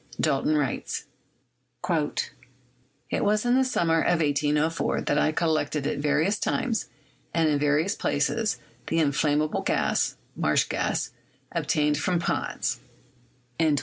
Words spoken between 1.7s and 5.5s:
"It was in the summer of 1804 that I